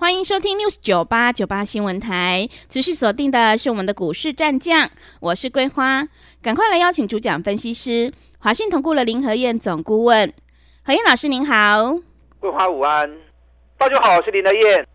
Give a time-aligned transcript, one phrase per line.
[0.00, 4.88] 欢迎收听 news 九八九八新闻台，持续锁定的是我们的股市战将，
[5.18, 6.06] 我是桂花，
[6.40, 10.32] 赶快来邀请主讲分析师华信投顾的林和燕总顾问，
[10.84, 11.98] 何燕老师您好，
[12.38, 13.10] 桂花午安，
[13.76, 14.86] 大家好，我是林和燕。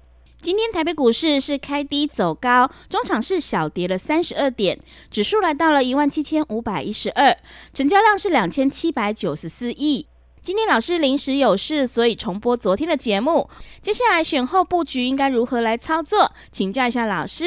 [0.41, 4.79] 今天台北股市是开低走高，中场是小跌了三十二点，
[5.11, 7.37] 指数来到了一万七千五百一十二，
[7.73, 10.07] 成交量是两千七百九十四亿。
[10.43, 13.49] 今天老师临时有事，所以重播昨天的节目。
[13.79, 16.29] 接下来选后布局应该如何来操作？
[16.51, 17.45] 请教一下老师。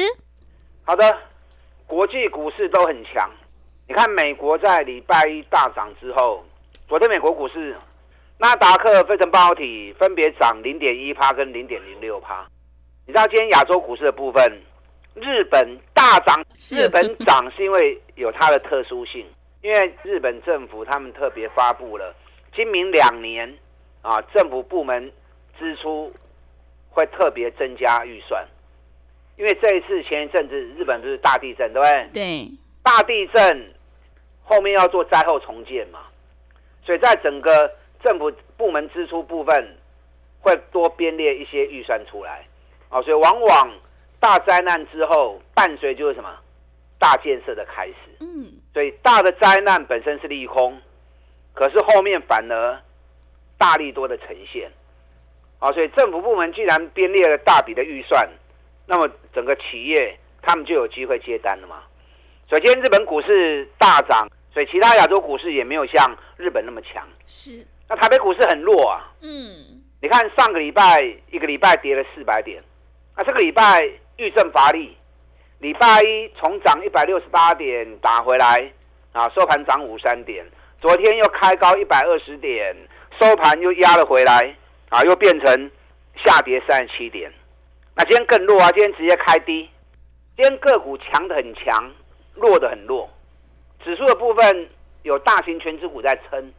[0.83, 1.15] 好的，
[1.85, 3.29] 国际股市都很强。
[3.87, 6.43] 你看，美国在礼拜一大涨之后，
[6.87, 7.77] 昨天美国股市，
[8.39, 12.47] 纳达克、费城半导体分别涨零点一趴跟零点零六趴。
[13.05, 14.43] 你知道今天亚洲股市的部分，
[15.13, 19.23] 日本大涨，日本涨是因为有它的特殊性，
[19.61, 22.11] 因为日本政府他们特别发布了。
[22.57, 23.55] 今明两年，
[24.01, 25.11] 啊，政府部门
[25.59, 26.11] 支出
[26.89, 28.43] 会特别增加预算，
[29.35, 32.09] 因为这一次前一阵子日本不是大地震，对不对？
[32.11, 32.51] 对。
[32.81, 33.71] 大地震
[34.41, 35.99] 后面要做灾后重建嘛，
[36.83, 37.71] 所以在整个
[38.03, 39.77] 政府部门支出部分
[40.39, 42.43] 会多编列一些预算出来，
[42.89, 43.71] 啊，所以往往
[44.19, 46.35] 大灾难之后伴随就是什么
[46.97, 47.95] 大建设的开始。
[48.21, 48.51] 嗯。
[48.73, 50.75] 所以大的灾难本身是利空。
[51.57, 52.79] 可是后面反而
[53.57, 54.71] 大力多的呈现，
[55.57, 58.29] 啊，所以政府部门既然编列了大笔的预算，
[58.85, 61.81] 那么整个企业他们就有机会接单了嘛。
[62.47, 67.03] 首先，日本股市大涨，所以其他亚洲股市也没有像日本那么强。
[67.25, 67.65] 是。
[67.89, 69.11] 那台北股市很弱啊。
[69.21, 69.81] 嗯。
[69.99, 71.01] 你看上个礼拜
[71.31, 72.61] 一个礼拜跌了四百点，
[73.15, 73.81] 那这个礼拜
[74.17, 74.95] 遇震乏力，
[75.57, 78.71] 礼拜一从涨一百六十八点打回来，
[79.11, 80.45] 啊，收盘涨五三点。
[80.79, 82.75] 昨天又开高一百二十点，
[83.19, 84.55] 收盘又压了回来，
[84.89, 85.71] 啊，又变成
[86.15, 87.33] 下跌三十七点。
[87.95, 89.67] 那今天更弱啊，今天直接开低。
[90.35, 91.91] 今天个股强的很强，
[92.35, 93.09] 弱的很弱。
[93.83, 94.69] 指数的部分
[95.01, 96.53] 有大型全指股在撑，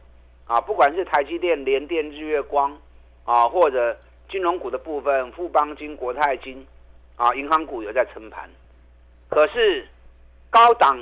[0.47, 2.77] 啊，不管是台积电、联电、日月光，
[3.23, 3.97] 啊，或者
[4.29, 6.67] 金融股的部分，富邦金、国泰金，
[7.15, 8.49] 啊，银行股有在撑盘。
[9.29, 9.87] 可是
[10.49, 10.99] 高档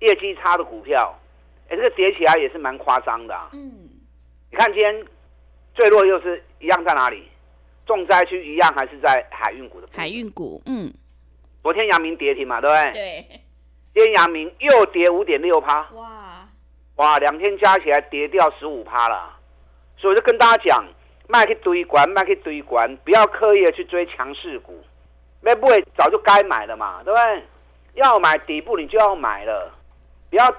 [0.00, 1.18] 业绩差的股票。
[1.68, 3.34] 哎，这个叠起来也是蛮夸张的。
[3.34, 3.88] 啊嗯，
[4.50, 5.04] 你看今天
[5.74, 7.28] 最弱又是一样在哪里？
[7.86, 9.88] 重灾区一样还是在海运股的。
[9.92, 10.92] 海运股，嗯。
[11.62, 12.92] 昨天阳明跌停嘛，对不对？
[12.92, 13.40] 对。
[13.94, 15.88] 今天阳明又跌五点六趴。
[15.92, 16.48] 哇！
[16.96, 19.38] 哇，两天加起来跌掉十五趴了。
[19.96, 20.84] 所以我就跟大家讲，
[21.28, 24.82] 卖去堆管，卖去堆管，不要刻意的去追强势股。
[25.40, 27.42] 那不会早就该买了嘛，对不对？
[27.94, 29.72] 要买底部你就要买了，
[30.30, 30.54] 不要。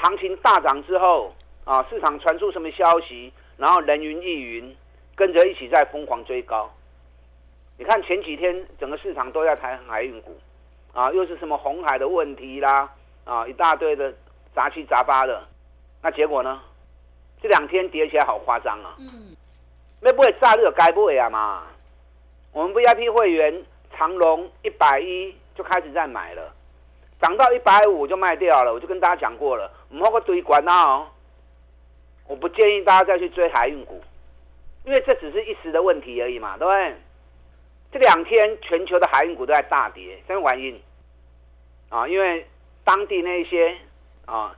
[0.00, 1.34] 行情大涨之后，
[1.64, 4.76] 啊，市场传出什么消息，然后人云亦云，
[5.14, 6.70] 跟着一起在疯狂追高。
[7.76, 10.36] 你看前几天整个市场都在谈海运股，
[10.92, 12.90] 啊，又是什么红海的问题啦，
[13.24, 14.12] 啊，一大堆的
[14.54, 15.42] 杂七杂八的。
[16.02, 16.60] 那结果呢？
[17.42, 18.94] 这两天跌起来好夸张啊！
[18.98, 19.34] 嗯，
[20.02, 21.62] 那不会炸热该不会啊嘛？
[22.52, 23.64] 我们 VIP 会员
[23.96, 26.52] 长隆一百一就开始在买了。
[27.18, 31.08] 涨到一百五就卖掉了，我就跟大家讲过了，唔好个堆管哦。
[32.26, 34.00] 我不建议大家再去追海运股，
[34.84, 36.96] 因为这只是一时的问题而已嘛，对不对？
[37.92, 40.80] 这两天全球的海运股都在大跌，什么原因？
[41.88, 42.46] 啊，因为
[42.84, 43.76] 当地那些
[44.26, 44.56] 啊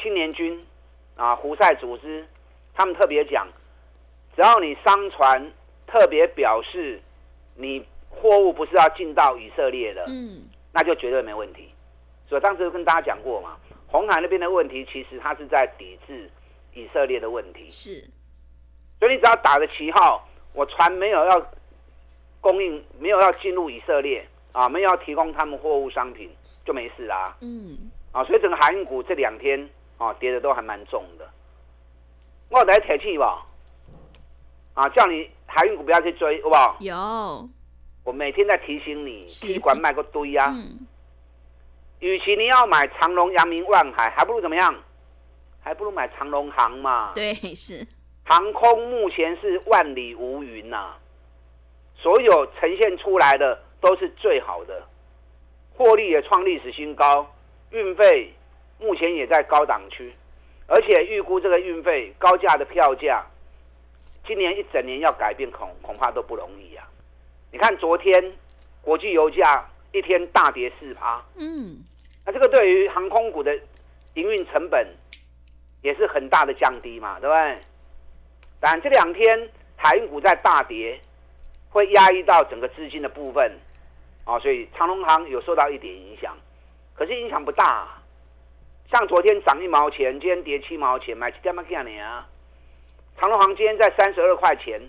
[0.00, 0.66] 青年军
[1.16, 2.26] 啊胡塞组织，
[2.74, 3.46] 他们特别讲，
[4.34, 5.52] 只要你商船
[5.86, 7.02] 特别表示
[7.54, 10.48] 你货物不是要进到以色列的，嗯。
[10.76, 11.72] 那就绝对没问题，
[12.28, 13.56] 所以当时跟大家讲过嘛，
[13.94, 16.28] 红海那边的问题其实它是在抵制
[16.72, 17.70] 以色列的问题。
[17.70, 18.04] 是，
[18.98, 21.46] 所以你只要打着旗号，我船没有要
[22.40, 26.28] 供应，没有要进入以色列啊，没有要提供他们货物商品，
[26.64, 27.36] 就没事啦。
[27.40, 31.30] 嗯，啊，所以整个海运股这两天啊跌的都还蛮重的。
[32.48, 33.46] 我来铁气吧，
[34.74, 36.76] 啊，叫你海运股不要去追，好不好？
[36.80, 37.48] 有。
[38.02, 40.52] 我每天在提醒你，提管卖个堆呀。
[42.04, 44.74] 与其你要买长隆、阳明、万海，还不如怎么样？
[45.62, 47.12] 还不如买长隆航嘛。
[47.14, 47.86] 对，是。
[48.24, 50.92] 航空目前是万里无云呐，
[51.96, 54.86] 所有呈现出来的都是最好的，
[55.74, 57.26] 获利也创历史新高，
[57.70, 58.30] 运费
[58.78, 60.12] 目前也在高档区，
[60.66, 63.24] 而且预估这个运费高价的票价，
[64.26, 66.86] 今年一整年要改变恐恐怕都不容易啊！
[67.50, 68.32] 你看昨天
[68.82, 71.78] 国际油价一天大跌四趴，嗯，
[72.24, 73.54] 那这个对于航空股的
[74.14, 74.86] 营运成本
[75.82, 77.58] 也是很大的降低嘛，对不对？
[78.60, 80.98] 但这两天海运股在大跌，
[81.68, 83.52] 会压抑到整个资金的部分，
[84.24, 86.34] 啊，所以长隆行有受到一点影响。
[86.94, 87.88] 可是影响不大，
[88.90, 92.26] 像昨天涨一毛钱，今天跌七毛钱，买几点嘛干你啊？
[93.18, 94.80] 长隆行今天在三十二块钱，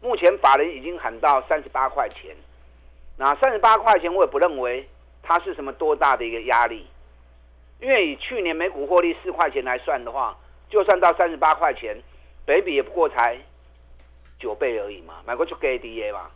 [0.00, 2.34] 目前法人已经喊到三十八块钱。
[3.16, 4.88] 那三十八块钱，我也不认为
[5.26, 6.86] 它是什么多大的一个压力，
[7.80, 10.36] 因为以去年每股获利四块钱来算的话，
[10.70, 11.96] 就算到三十八块钱，
[12.44, 13.36] 北比也不过才
[14.38, 16.30] 九倍而已嘛，买过就给 D A 嘛。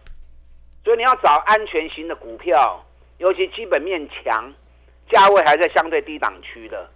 [0.84, 2.84] 所以你要找安全型的股票，
[3.18, 4.52] 尤其基本面强。
[5.12, 6.88] 价位还在相对低档区的，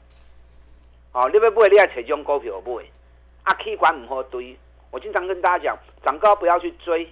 [1.11, 2.85] 哦，你要买你要找这种股票买，
[3.43, 4.57] 啊，K 管唔好堆。
[4.93, 7.11] 我经常跟大家讲，涨高不要去追，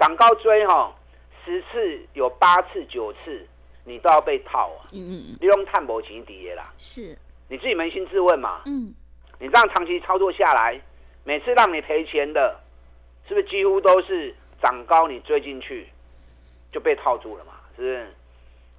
[0.00, 0.92] 涨高追哈，
[1.44, 3.46] 十次有八次九次
[3.90, 4.88] 你都要被套啊。
[4.92, 5.36] 嗯嗯嗯。
[5.40, 6.72] 你用探博情底啦。
[6.78, 7.16] 是。
[7.48, 8.62] 你自己扪心自问嘛。
[8.66, 8.94] 嗯。
[9.38, 10.80] 你这样长期操作下来，
[11.24, 12.58] 每次让你赔钱的，
[13.26, 15.88] 是不是几乎都是涨高你追进去
[16.70, 17.52] 就被套住了嘛？
[17.76, 18.06] 是不是？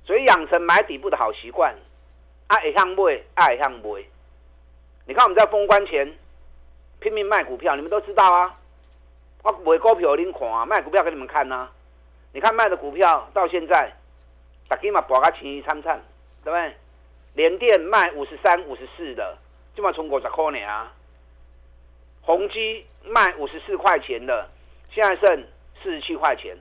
[0.05, 1.75] 所以养成买底部的好习惯，
[2.47, 4.03] 爱向买，爱向买。
[5.05, 6.11] 你看我们在封关前
[6.99, 8.57] 拼命卖股票，你们都知道啊。
[9.43, 11.67] 我卖股票给你看啊，卖股票给你们看呐。
[12.33, 13.91] 你看卖的股票到现在，
[14.71, 16.01] 大家嘛博个钱一参参，
[16.45, 16.73] 对不对？
[17.33, 19.37] 连电卖五十三、五十四的，
[19.75, 20.93] 就嘛从五十块呢啊。
[22.21, 24.49] 宏基卖五十四块钱的，
[24.89, 25.45] 现在剩
[25.83, 26.57] 四十七块钱。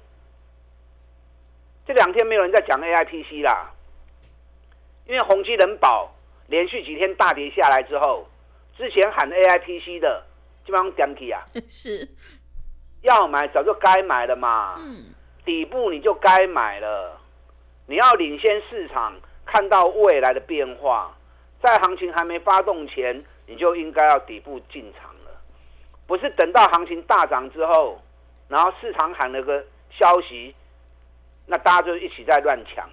[1.87, 3.71] 这两天没有人在讲 A I P C 啦，
[5.07, 6.13] 因为宏基人保
[6.49, 8.27] 连续几天大跌下来之后，
[8.77, 10.27] 之前喊 A I P C 的
[10.67, 12.09] 基本上讲起啊，是
[13.03, 15.15] 要买早就该买了嘛，嗯，
[15.45, 17.20] 底部你就该买了，
[17.91, 19.13] 你要领先市场，
[19.45, 21.13] 看到未来的变化，
[21.61, 25.41] 在行情还没发动前，你就应该要底部进场了，
[26.07, 28.01] 不是等到行情大涨之后，
[28.47, 30.55] 然后市场喊了个消息。
[31.47, 32.89] 那大家就一起在乱抢，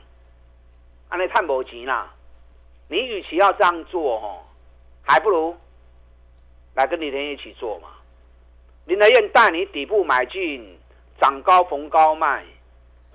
[1.09, 2.11] 安尼探无钱啦！
[2.87, 4.47] 你与其要这样做吼，
[5.03, 5.55] 还不如
[6.73, 7.89] 来跟李天一起做嘛。
[8.85, 10.79] 林德燕带你底部买进，
[11.21, 12.43] 涨高逢高卖，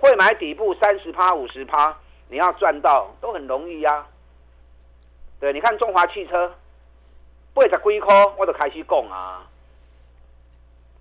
[0.03, 1.97] 会买底部三十趴、五十趴，
[2.27, 4.05] 你要赚到都很容易呀。
[5.39, 6.53] 对，你看中华汽车，
[7.53, 9.47] 八十几块我都开始供啊，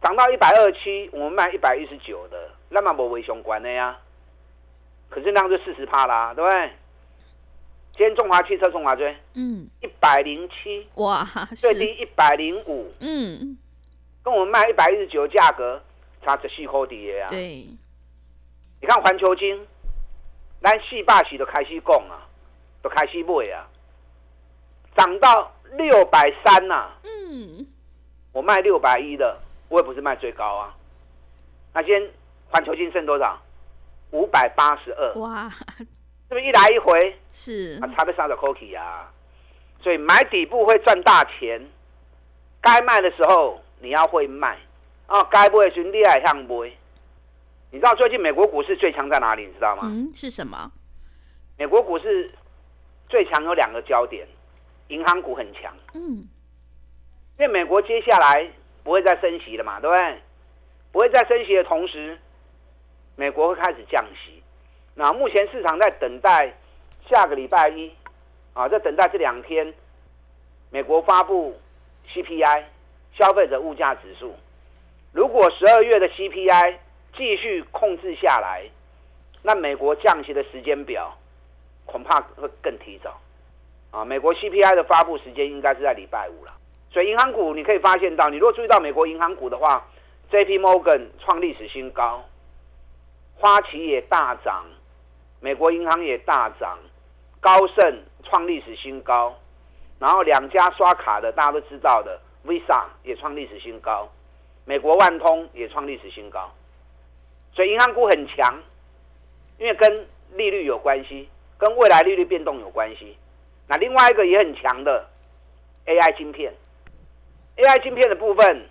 [0.00, 3.98] 涨到一百二七，我们卖一百一十九的，那么无为相关的呀。
[5.08, 6.70] 可是那样就四十趴啦，对不对？
[7.96, 11.24] 今天中华汽车中华追，嗯，一百零七，哇，
[11.56, 13.58] 最低一百零五，嗯，
[14.22, 15.82] 跟我们卖一百一十九价格
[16.24, 17.28] 差十四块底的啊。
[17.28, 17.66] 对，
[18.82, 19.64] 你看环球金，
[20.60, 22.26] 咱四百时都开始供啊，
[22.82, 23.64] 都开始卖啊，
[24.96, 27.64] 涨到六百三呐，嗯，
[28.32, 29.38] 我卖六百一的，
[29.68, 30.74] 我也不是卖最高啊。
[31.72, 32.10] 那今天
[32.50, 33.40] 环球金剩多少？
[34.10, 35.48] 五百八十二，哇，
[35.78, 35.86] 是
[36.30, 37.16] 不是一来一回？
[37.30, 37.78] 是。
[37.80, 39.08] 啊，差不少的 cookie 啊，
[39.80, 41.64] 所以买底部会赚大钱，
[42.60, 44.58] 该卖的时候你要会卖。
[45.06, 46.76] 啊，该不会是厉害向不会。
[47.72, 49.46] 你知道最近美国股市最强在哪里？
[49.46, 49.84] 你知道吗？
[49.86, 50.70] 嗯，是什么？
[51.58, 52.30] 美国股市
[53.08, 54.28] 最强有两个焦点，
[54.88, 56.28] 银行股很强，嗯，
[57.38, 58.46] 因为美国接下来
[58.84, 60.18] 不会再升息了嘛，对不对？
[60.92, 62.18] 不会再升息的同时。
[63.14, 64.42] 美国会开始降息，
[64.94, 66.54] 那目前市场在等待
[67.10, 67.92] 下个礼拜一，
[68.54, 69.72] 啊，在等待这两天，
[70.70, 71.58] 美国发布
[72.08, 72.64] CPI
[73.12, 74.34] 消费者物价指数。
[75.12, 76.76] 如果十二月的 CPI
[77.16, 78.64] 继续控制下来，
[79.42, 81.16] 那美国降息的时间表
[81.86, 83.20] 恐怕会更提早。
[83.90, 86.52] 啊，美国 CPI 的发布时间应该是在礼拜五了。
[86.90, 89.86] 所以银行股你可以发现到，你如果注意到美国银行股的话
[90.30, 92.24] ，JP Morgan 创历史新高。
[93.34, 94.64] 花旗也大涨，
[95.40, 96.78] 美国银行也大涨，
[97.40, 99.36] 高盛创历史新高，
[99.98, 104.08] 然后两家刷卡的大家都知道的 Visa 也创历史新高，
[104.64, 106.52] 美国万通也创历史新高，
[107.54, 108.62] 所以银行股很强，
[109.58, 111.28] 因为跟利率有关系，
[111.58, 113.16] 跟未来利率变动有关系。
[113.68, 115.08] 那另外一个也很强的
[115.86, 116.52] AI 晶片
[117.56, 118.68] ，AI 晶片的部分，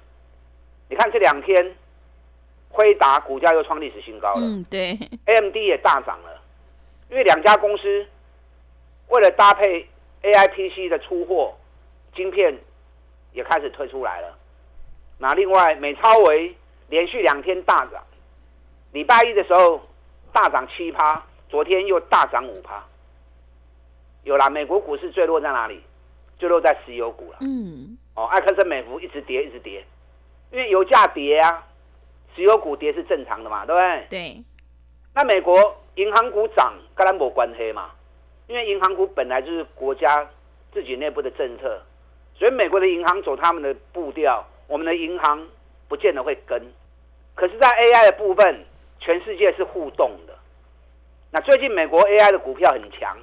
[0.89, 1.75] 你看这两天。
[2.73, 6.41] 辉达股价又创历史新高了，嗯，对，AMD 也大涨了，
[7.09, 8.07] 因为两家公司
[9.09, 9.85] 为了搭配
[10.21, 11.53] AI PC 的出货，
[12.15, 12.57] 晶片
[13.33, 14.37] 也开始推出来了。
[15.17, 16.55] 那另外，美超维
[16.87, 18.01] 连续两天大涨，
[18.91, 19.81] 礼拜一的时候
[20.33, 22.83] 大涨七趴，昨天又大涨五趴。
[24.23, 25.81] 有啦，美国股市最落在哪里？
[26.37, 27.37] 坠落在石油股了。
[27.41, 27.97] 嗯。
[28.15, 29.85] 哦，埃克森美孚一直跌，一直跌，
[30.51, 31.65] 因为油价跌啊，
[32.35, 34.07] 石油股跌是正常的嘛，对不对？
[34.09, 34.43] 对。
[35.13, 37.91] 那美国银行股涨，跟它没关黑嘛？
[38.47, 40.29] 因为银行股本来就是国家
[40.73, 41.81] 自己内部的政策，
[42.35, 45.47] 所以美国的银行走他们的步调，我们的银行
[45.87, 46.61] 不见得会跟。
[47.33, 48.65] 可是，在 AI 的部分，
[49.01, 50.33] 全世界是互动的。
[51.31, 53.17] 那最近美国 AI 的股票很强。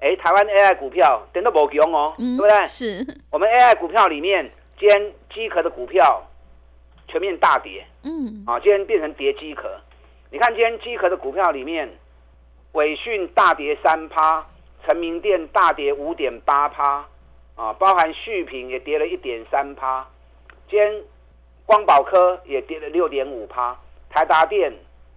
[0.00, 2.66] 哎，台湾 AI 股票等到无强哦，对不对？
[2.66, 6.22] 是我们 AI 股票里面，今天机壳的股票
[7.06, 7.86] 全面大跌。
[8.02, 9.70] 嗯，啊，今天变成跌机壳。
[10.30, 11.88] 你看今天机壳的股票里面，
[12.72, 14.46] 伟讯大跌三趴，
[14.84, 17.06] 成名店大跌五点八趴，
[17.54, 20.06] 啊，包含续品也跌了一点三趴。
[20.68, 21.02] 今天
[21.64, 23.78] 光宝科也跌了六点五趴，
[24.10, 24.70] 台达电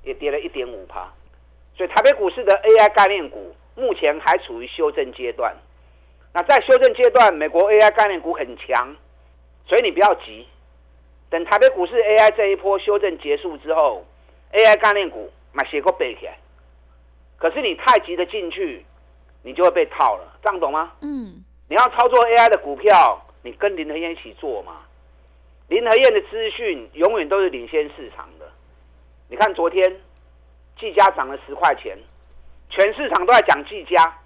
[0.08, 1.08] 也跌了一点五趴。
[1.76, 3.54] 所以台北股市的 AI 概念股。
[3.80, 5.56] 目前还处于修正阶段，
[6.34, 8.96] 那在修正阶段，美国 AI 概念股很强，
[9.68, 10.48] 所以你不要急，
[11.30, 14.04] 等台北股市 AI 这一波修正结束之后
[14.52, 16.40] ，AI 概念股买写过背起来。
[17.38, 18.84] 可是你太急的进去，
[19.44, 20.94] 你就会被套了，这样懂吗？
[21.02, 21.44] 嗯。
[21.70, 24.78] 你要操作 AI 的股票，你跟林和燕一起做嘛。
[25.68, 28.37] 林和燕的资讯永远都是领先市场的。
[29.30, 29.96] 你看昨天，
[30.80, 31.98] 技嘉涨了十块钱。
[32.70, 34.18] 全市场都在讲技嘉，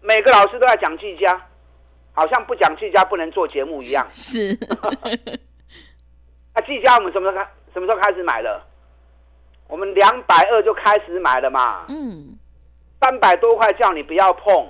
[0.00, 1.40] 每个老师都在讲技嘉，
[2.12, 4.06] 好像不讲技嘉不能做节目一样。
[4.10, 4.58] 是。
[6.54, 7.50] 那技嘉我们什么时候开？
[7.72, 8.62] 什么时候开始买的？
[9.68, 11.86] 我们两百二就开始买了嘛。
[11.88, 12.36] 嗯。
[13.00, 14.68] 三百多块叫你不要碰，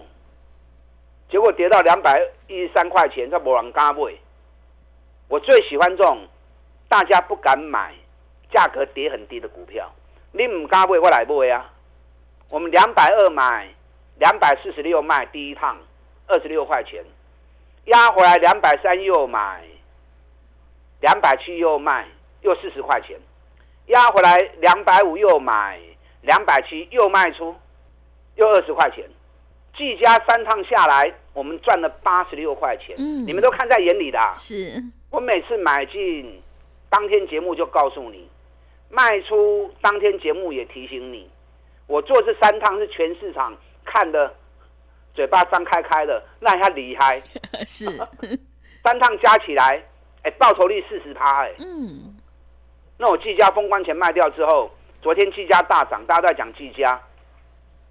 [1.31, 4.19] 结果跌到两百一十三块钱，在某人嘎位。
[5.29, 6.27] 我最喜欢这种
[6.89, 7.95] 大家不敢买、
[8.53, 9.91] 价格跌很低的股票。
[10.33, 11.71] 你唔敢买，我来买啊。
[12.49, 13.69] 我们两百二买，
[14.19, 15.77] 两百四十六卖，第一趟
[16.27, 17.03] 二十六块钱，
[17.87, 19.65] 压回来两百三又买，
[21.01, 22.07] 两百七又卖，
[22.43, 23.19] 又四十块钱，
[23.87, 25.81] 压回来两百五又买，
[26.21, 27.55] 两百七又卖出，
[28.37, 29.09] 又二十块钱，
[29.77, 32.95] 计加三趟下来，我们赚了八十六块钱。
[32.99, 34.19] 嗯，你们都看在眼里的。
[34.35, 36.43] 是，我每次买进，
[36.91, 38.29] 当天节目就告诉你，
[38.93, 41.27] 卖出当天节目也提醒你。
[41.87, 43.57] 我做这三趟是全市场
[43.87, 44.33] 看的，
[45.15, 47.21] 嘴巴张开开的，那他厉害。
[47.67, 47.87] 是
[48.85, 49.83] 三趟加起来，
[50.23, 51.55] 哎，报酬率四十趴，哎。
[51.59, 52.15] 嗯。
[52.99, 54.71] 那我季家封关前卖掉之后，
[55.01, 57.01] 昨天季家大涨，大家都在讲季家。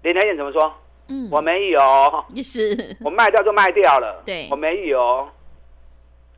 [0.02, 0.72] 连台燕怎么说？
[1.08, 1.80] 嗯，我没有。
[3.04, 4.22] 我卖掉就卖掉了。
[4.24, 4.48] 对。
[4.52, 5.28] 我没有。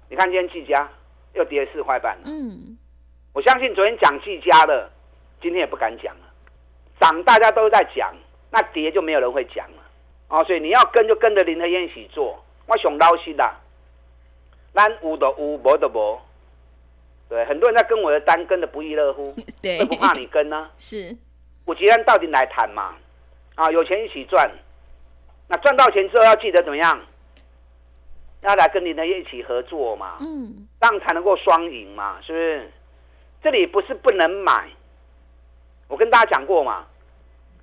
[0.08, 0.88] 你看今天季家
[1.34, 2.22] 又跌四块半了。
[2.24, 2.78] 嗯。
[3.34, 4.88] 我相信昨天讲季家的，
[5.42, 6.20] 今天也不敢讲了。
[7.00, 8.14] 涨大家都在讲，
[8.50, 9.82] 那跌就没有人会讲了
[10.28, 10.44] 哦。
[10.44, 13.44] 所以你要跟就跟着林和燕一起做，我想捞心的，
[14.72, 16.18] 单无的无，无的无。
[17.28, 20.70] 对，很多人在跟我的单跟的不亦乐乎，对，不怕你跟呢。
[20.78, 21.16] 是，
[21.64, 22.94] 我既然到底来谈嘛，
[23.56, 24.48] 啊，有钱一起赚，
[25.48, 27.00] 那赚到钱之后要记得怎么样？
[28.42, 32.70] 要来跟林和燕一起合作嘛，嗯，这样才能够双赢嘛，是不是？
[33.44, 34.70] 这里不是不能买。
[35.86, 36.86] 我跟大家讲过嘛，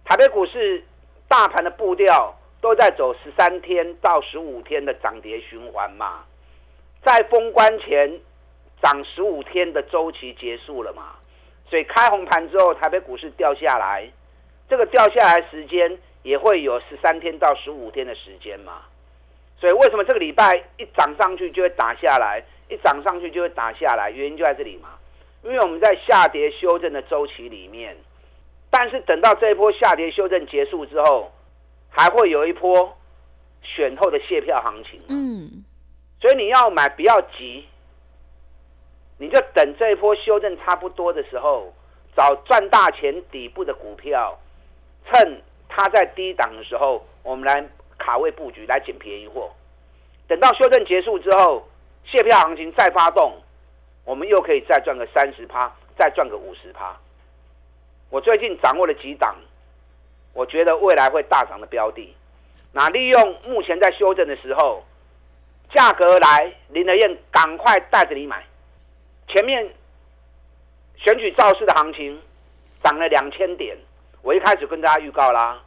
[0.05, 0.83] 台北股市
[1.27, 6.23] 大盘的步调都在走十三天到十五天的涨跌循环嘛，
[7.03, 8.19] 在封关前
[8.79, 11.15] 涨十五天的周期结束了嘛，
[11.67, 14.07] 所以开红盘之后，台北股市掉下来，
[14.69, 18.83] 这个掉下来时间也会有十三天到十五天的时间嘛，
[19.59, 24.89] 所以为什么这个礼拜一涨上去就会打下来，一涨上去就会打下来，原因就在这里嘛，
[25.43, 27.98] 因为我们在下跌修正的周期里面。
[28.69, 31.31] 但是等到这一波下跌修正结束之后，
[31.89, 32.98] 还会有一波
[33.62, 35.01] 选后的卸票行情。
[35.10, 35.65] 嗯，
[36.21, 37.65] 所以你要买不要急，
[39.17, 41.74] 你就等这一波修正差不多的时候，
[42.15, 44.39] 找赚大钱底部的股票，
[45.12, 47.67] 趁它在低档的时候，我们来
[47.98, 49.51] 卡位布局，来捡便宜货。
[50.29, 51.67] 等到修正结束之后，
[52.05, 53.33] 卸票行情再发动，
[54.05, 56.98] 我们又可以再赚个三十趴，再赚个五十趴。
[58.10, 59.36] 我最近掌握了几档，
[60.34, 62.15] 我觉得未来会大涨的标的，
[62.74, 64.84] 那利用目前在修正的时候，
[65.74, 68.43] 价格来，林德燕赶快带着你买。
[69.27, 69.74] 前面
[70.98, 72.22] 选举造势的行情
[72.84, 73.77] 涨了两千点，
[74.22, 75.62] 我一开始跟大家预告啦，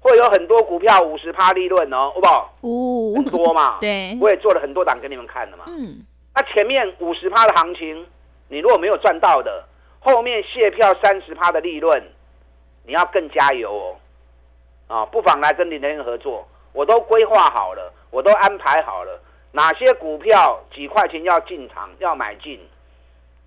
[0.00, 2.54] 会有很多股票五十趴利润哦，好不好？
[2.60, 3.78] 哦很多嘛。
[3.82, 5.64] 对，我也做了很多档给你们看的嘛。
[5.66, 6.06] 嗯。
[6.34, 8.06] 那前面五十趴的行情，
[8.48, 9.64] 你如果没有赚到的，
[10.00, 12.02] 后面卸票三十趴的利润，
[12.84, 13.96] 你要更加油哦。
[14.88, 19.20] 啊，不妨来跟林德燕合作，我都规划好了，我都安排好了，
[19.52, 22.60] 哪些股票几块钱要进场要买进，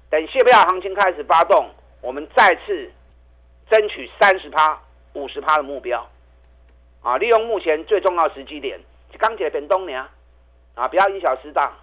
[0.10, 1.70] 等卸票行情开始发动，
[2.02, 2.92] 我们再次
[3.70, 4.80] 争取三十趴、
[5.14, 6.08] 五十趴的目标。
[7.02, 8.80] 啊，利用目前最重要时机点，
[9.20, 10.04] 钢铁变东年，
[10.74, 11.74] 啊，不要因小失大。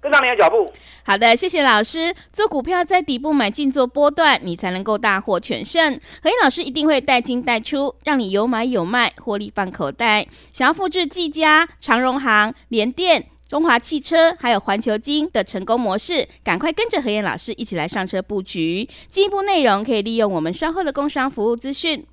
[0.00, 0.72] 跟上你的脚步。
[1.04, 2.14] 好的，谢谢老师。
[2.32, 5.98] 做股票在底部买进做波段，你才能够大获全胜。
[6.22, 10.26] 何燕老师一定会带进带出，让你有买有卖，获利放口袋。
[10.52, 18.86] 想要复制技嘉、长荣行、联电、中华汽车还有环球金的成功模式，赶快跟着何燕老师一起来上车布局。
[19.08, 22.06] 进一步内容可以利用我们稍后的工商服务资讯。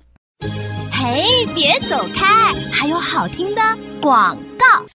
[0.90, 3.60] 嘿，别走开，还有好听的
[4.00, 4.86] 广告。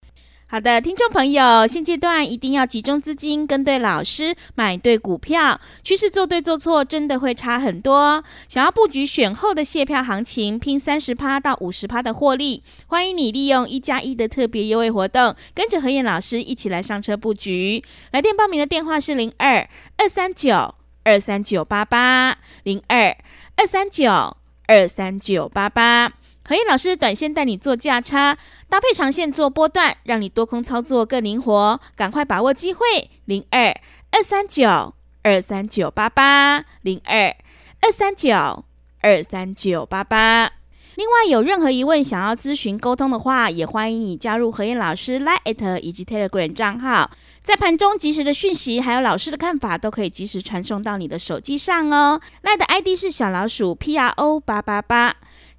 [0.52, 8.22] 好的，听众朋友，现阶段一定要集中资金，跟对老师，买对股票，趋势做对做错，真的会差很多。
[8.50, 17.82] 想要布局选后的卸票行情，拼三十趴到五十趴的获利，欢迎你利用一加一的特别优惠活动，跟着何燕老师一起来上车布局。
[18.12, 19.66] 来电报名的电话是零二
[19.96, 23.16] 二三九二三九八八零二
[23.56, 24.36] 二三九
[24.68, 26.12] 二三九八八。
[26.44, 31.80] 何燕老师短线带你做价差，搭配长线做波段，让你多空操作更灵活。
[31.96, 33.68] 赶快把握机会，零二
[34.12, 34.94] 二三九
[35.24, 37.36] 二三九八八零二
[37.82, 38.66] 二三九
[39.02, 40.52] 二三九八八。
[40.96, 47.10] 另外，有任何疑问想要咨询沟通的话，也欢迎你加入何燕老师 Line 以及 Telegram 账号，
[47.42, 52.20] 在盘中及时的讯息还有老师的看法，都可以及时传送到你的手机上哦。
[52.44, 55.16] Line 的 ID 是小老鼠 P R O 八八八。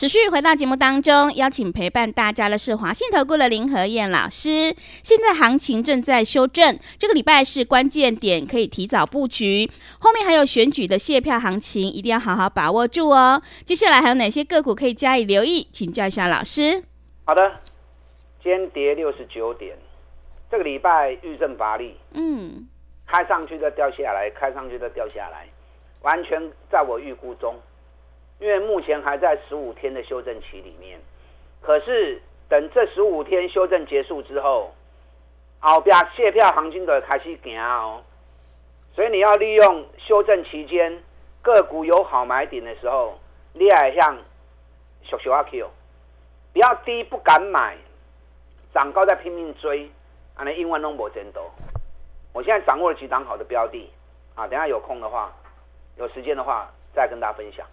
[0.00, 4.74] 持续回到节目当中，邀请陪伴大家的是华信投顾的林和燕老师。
[5.02, 9.70] 现在行情正在修正，这个礼拜是关键点，可以提早布局。
[9.98, 13.42] 后面还有选举的卸票行情，一定要好好把握住哦。
[13.66, 15.68] 接下来还有哪些个股可以加以留意？
[15.70, 16.82] 请教一下老师。
[17.26, 17.60] 好的，
[18.42, 19.76] 今天跌六十九点，
[20.50, 22.66] 这个礼拜遇震乏力，嗯，
[23.06, 25.46] 开上去再掉下来，开上去再掉下来，
[26.00, 26.40] 完全
[26.72, 27.54] 在我预估中。
[28.40, 30.98] 因为目前还在十五天的修正期里面，
[31.60, 34.72] 可是等这十五天修正结束之后，
[35.60, 38.02] 后边卸票行情的开始行哦，
[38.94, 41.02] 所以你要利用修正期间
[41.42, 43.20] 个股有好买点的时候，
[43.52, 44.16] 你也像
[45.02, 45.68] 小小阿 Q，
[46.54, 47.76] 不要低不敢买，
[48.72, 49.90] 涨高再拼命追，
[50.34, 51.50] 啊，那英文弄不真多。
[52.32, 53.90] 我现在掌握了几档好的标的，
[54.34, 55.30] 啊，等下有空的话，
[55.98, 57.66] 有时间的话再跟大家分享。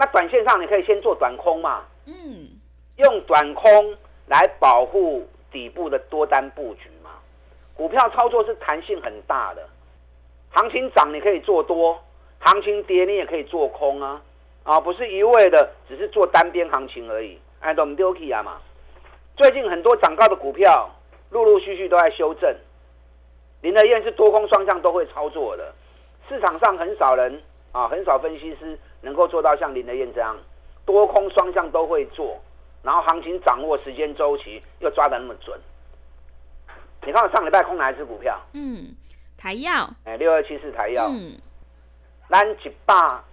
[0.00, 2.46] 那短线上你可以先做短空嘛，嗯，
[2.98, 7.10] 用短空来保护底部的多单布局嘛。
[7.74, 9.68] 股票操作是弹性很大的，
[10.50, 12.00] 行情涨你可以做多，
[12.38, 14.22] 行情跌你也可以做空啊，
[14.62, 17.36] 啊，不是一味的只是做单边行情而已。
[17.58, 18.58] 哎，懂丢 k 啊嘛？
[19.36, 20.88] 最近很多涨高的股票
[21.30, 22.54] 陆陆续续都在修正，
[23.62, 25.74] 林德燕是多空双向都会操作的，
[26.28, 28.78] 市场上很少人啊，很少分析师。
[29.00, 30.36] 能够做到像林德燕这样，
[30.84, 32.40] 多空双向都会做，
[32.82, 35.58] 然后行情掌握时间周期又抓的那么准。
[37.06, 38.38] 你看我上礼拜空哪一只股票？
[38.52, 38.94] 嗯，
[39.36, 39.88] 台药。
[40.04, 41.08] 哎，六二七四台药。
[41.08, 41.38] 嗯。
[42.28, 43.24] 蓝几霸，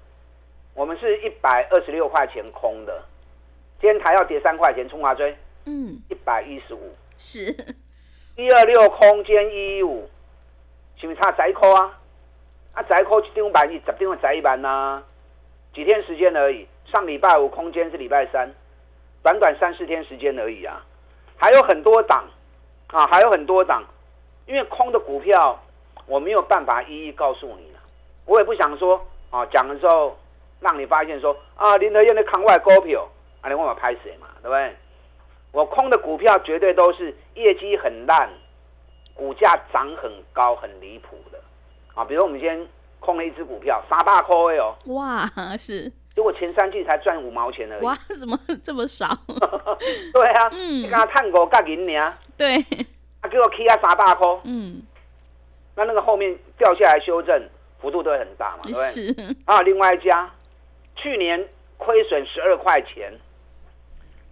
[0.73, 3.03] 我们是一百二十六块钱空的，
[3.81, 5.35] 今天台药跌三块钱，冲华追。
[5.65, 5.99] 嗯。
[6.09, 6.95] 一百一十五。
[7.17, 7.41] 是。
[8.37, 10.09] 一二六空间一一五，
[10.95, 11.99] 是不是差十块啊？
[12.73, 15.03] 啊，十块一张万，十张会十一万呐。
[15.75, 18.49] 几天时间而已，上礼拜五空间是礼拜三，
[19.21, 20.81] 短短三四天时间而已啊，
[21.35, 22.23] 还有很多档
[22.87, 23.83] 啊，还有很多档，
[24.45, 25.61] 因为空的股票
[26.07, 27.79] 我没有办法一一告诉你了，
[28.25, 30.17] 我也不想说啊，讲的时候
[30.61, 33.05] 让你发现说啊，林德燕的康外股票，
[33.41, 34.73] 啊，你问我拍谁嘛，对不对？
[35.51, 38.29] 我空的股票绝对都是业绩很烂，
[39.13, 41.39] 股价涨很高很离谱的。
[41.93, 42.65] 啊，比如我们今天
[42.99, 44.75] 空了一只股票，三大块哦。
[44.87, 45.91] 哇，是。
[46.15, 47.83] 结果前三季才赚五毛钱而已。
[47.83, 49.07] 哇， 怎么这么少？
[50.13, 52.13] 对啊，嗯，你刚刚探过干银呢？
[52.37, 52.63] 对。
[53.21, 54.27] 他给我 K 啊三大块。
[54.45, 54.81] 嗯。
[55.75, 57.49] 那那个后面掉下来修正
[57.81, 58.59] 幅度都会很大嘛？
[58.63, 58.87] 对不对？
[58.91, 59.35] 是。
[59.45, 60.31] 啊，另外一家，
[60.95, 61.45] 去年
[61.77, 63.11] 亏损十二块钱，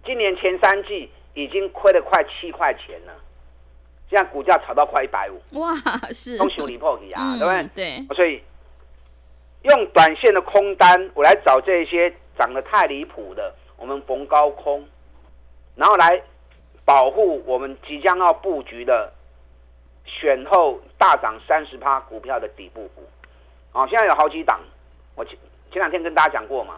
[0.06, 3.12] 今年前三季已经亏了快七块钱了。
[4.08, 5.74] 现在股价炒到快一百五，哇，
[6.12, 8.06] 是都修理破底啊，对不对？
[8.06, 8.40] 对，所以
[9.64, 14.86] 用短线的空单，我来找这些涨得太离谱的，我们逢高空，
[15.74, 16.22] 然后来
[16.84, 19.10] 保护我们即将要布局的
[20.04, 23.02] 选后大涨三十趴股票的底部股。
[23.72, 24.60] 啊，现在有好几档，
[25.14, 25.36] 我前
[25.72, 26.74] 前两天跟大家讲过嘛，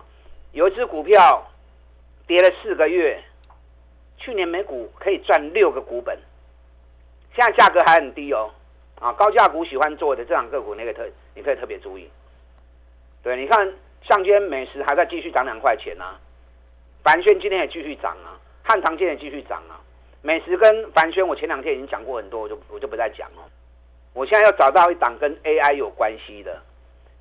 [0.53, 1.45] 有一只股票
[2.29, 3.21] 跌了四个月，
[4.17, 6.17] 去年每股可以赚六个股本。
[7.35, 8.49] 现在价格还很低哦，
[9.01, 12.09] 啊，高价股喜欢做的这两个股，你可以特你可以特别注意。
[13.27, 16.17] 对，你看，像今天美食还在继续涨两块钱啊，
[17.03, 19.83] 凡轩今天也继续涨啊，汉唐今天也继续涨啊。
[20.23, 23.43] 美食跟凡轩，我前两天已经讲过很多，我就我就不再讲了。
[24.13, 26.63] 我现在要找到一档跟 AI 有关系的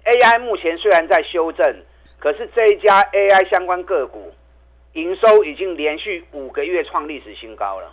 [0.03, 1.75] ，AI 目前虽然在修正，
[2.19, 4.31] 可是这一家 AI 相关个股
[4.93, 7.91] 营收已经连续五个月创历史新高了。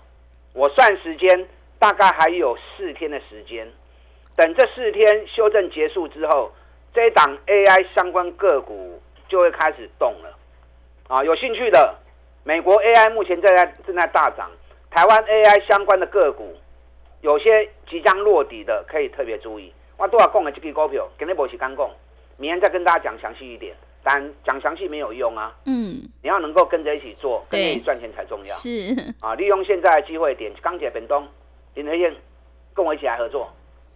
[0.52, 1.48] 我算时间。
[1.78, 3.66] 大概还有四天的时间，
[4.36, 6.52] 等这四天修正结束之后，
[6.94, 10.38] 这一档 AI 相关个股就会开始动了。
[11.08, 11.94] 啊，有兴趣的，
[12.44, 14.50] 美国 AI 目前正在正在大涨，
[14.90, 16.54] 台湾 AI 相关的个股
[17.20, 19.72] 有些即将落底的，可以特别注意。
[19.96, 21.90] 我多少讲的这个股票，跟你不是刚讲，
[22.36, 23.74] 明天再跟大家讲详细一点。
[24.04, 28.52] 但讲详细没有用啊，嗯，你要能够跟着一起做，跟着一起赚钱才重要。
[28.56, 31.24] 是啊，利用现在的机会点钢铁本东。
[31.74, 32.12] 林和燕，
[32.74, 33.48] 跟我一起来合作，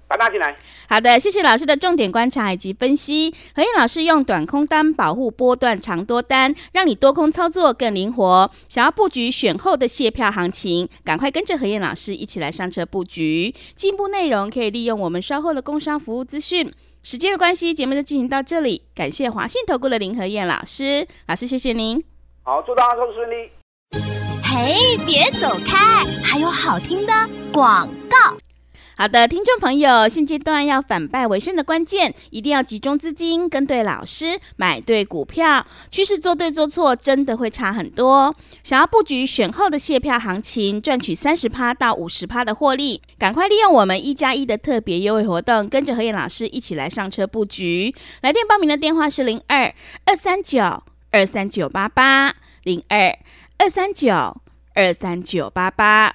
[0.09, 0.57] 把他进来。
[0.89, 3.35] 好的，谢谢老师的重点观察以及分析。
[3.55, 8.51] 何燕老师用短空单保护波段长多单，让你多空操作更灵活。
[8.69, 13.55] 想要布局选后的卸票行情，赶快跟着何燕老师一起来上车布局。
[13.75, 16.73] 进一步内容可以利用我们稍后的工商服务资讯。
[17.03, 18.83] 时间的关系，节目就进行到这里。
[18.95, 22.03] 感谢华信投顾的林何燕老师，老师谢谢您。
[22.43, 23.51] 好，祝大家投资顺利。
[24.43, 26.05] 嘿，别走开！
[26.23, 27.13] 还有好听的
[27.53, 28.37] 广告。
[28.99, 35.67] 好的，听众朋友，现阶段要反败为胜的关键，一定要集中资金，跟对老师，买对股票。
[35.91, 38.35] 趋势做对做错，真的会差很多。
[38.63, 47.95] 想要布局选后的卸票行情，赚取三十趴到五十趴的获利，赶快利用我们一加一的特别优惠活动，跟着何燕老师一起来上车布局。
[48.23, 49.75] 来电报名的电话是零二
[50.07, 53.15] 二三九二三九八八零二
[53.59, 54.41] 二三九。
[54.79, 56.15] 二三九八八，